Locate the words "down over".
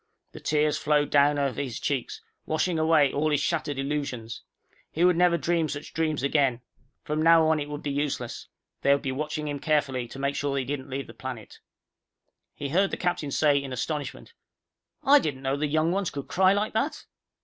1.11-1.61